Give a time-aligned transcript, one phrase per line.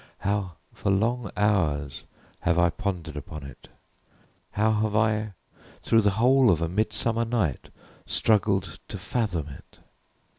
[0.21, 2.05] How for long hours
[2.39, 3.67] have I pondered upon it!
[4.53, 5.33] How have I,
[5.83, 7.69] through the whole of a midsummer night,
[8.07, 9.77] struggled to fathom it!